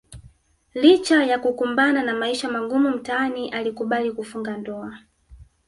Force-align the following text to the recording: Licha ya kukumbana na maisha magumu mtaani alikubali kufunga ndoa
Licha 0.73 1.23
ya 1.23 1.39
kukumbana 1.39 2.03
na 2.03 2.13
maisha 2.13 2.49
magumu 2.51 2.89
mtaani 2.89 3.49
alikubali 3.51 4.11
kufunga 4.11 4.57
ndoa 4.57 4.97